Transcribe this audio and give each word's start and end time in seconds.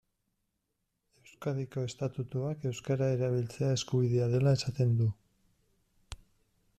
Euskadiko 1.23 1.83
estatutuak 1.89 2.65
euskara 2.71 3.11
erabiltzea 3.17 3.69
eskubidea 3.77 4.31
dela 4.35 4.57
esaten 4.61 4.99
du. 5.03 5.11